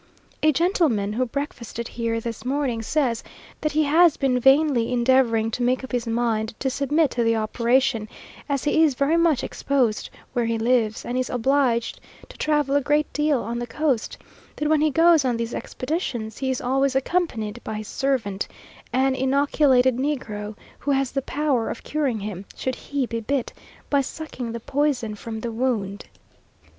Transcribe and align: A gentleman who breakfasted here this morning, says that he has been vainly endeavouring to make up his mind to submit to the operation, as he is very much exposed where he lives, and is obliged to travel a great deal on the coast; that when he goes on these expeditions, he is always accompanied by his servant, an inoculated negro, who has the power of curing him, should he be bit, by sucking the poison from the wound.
A 0.41 0.51
gentleman 0.51 1.13
who 1.13 1.27
breakfasted 1.27 1.87
here 1.89 2.19
this 2.19 2.43
morning, 2.43 2.81
says 2.81 3.23
that 3.61 3.73
he 3.73 3.83
has 3.83 4.17
been 4.17 4.39
vainly 4.39 4.91
endeavouring 4.91 5.51
to 5.51 5.61
make 5.61 5.83
up 5.83 5.91
his 5.91 6.07
mind 6.07 6.55
to 6.59 6.71
submit 6.71 7.11
to 7.11 7.23
the 7.23 7.35
operation, 7.35 8.09
as 8.49 8.63
he 8.63 8.81
is 8.81 8.95
very 8.95 9.15
much 9.15 9.43
exposed 9.43 10.09
where 10.33 10.45
he 10.45 10.57
lives, 10.57 11.05
and 11.05 11.19
is 11.19 11.29
obliged 11.29 11.99
to 12.29 12.37
travel 12.39 12.75
a 12.75 12.81
great 12.81 13.13
deal 13.13 13.43
on 13.43 13.59
the 13.59 13.67
coast; 13.67 14.17
that 14.55 14.67
when 14.67 14.81
he 14.81 14.89
goes 14.89 15.23
on 15.23 15.37
these 15.37 15.53
expeditions, 15.53 16.39
he 16.39 16.49
is 16.49 16.61
always 16.61 16.95
accompanied 16.95 17.61
by 17.63 17.75
his 17.75 17.87
servant, 17.87 18.47
an 18.91 19.13
inoculated 19.13 19.97
negro, 19.97 20.57
who 20.79 20.89
has 20.89 21.11
the 21.11 21.21
power 21.21 21.69
of 21.69 21.83
curing 21.83 22.21
him, 22.21 22.43
should 22.55 22.73
he 22.73 23.05
be 23.05 23.19
bit, 23.19 23.53
by 23.91 24.01
sucking 24.01 24.51
the 24.51 24.59
poison 24.59 25.13
from 25.13 25.41
the 25.41 25.51
wound. 25.51 26.05